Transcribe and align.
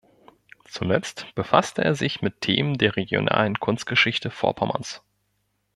Zuletzt 0.65 1.27
befasste 1.35 1.83
er 1.83 1.93
sich 1.93 2.23
mit 2.23 2.41
Themen 2.41 2.79
der 2.79 2.95
regionalen 2.95 3.59
Kunstgeschichte 3.59 4.31
Vorpommerns. 4.31 5.03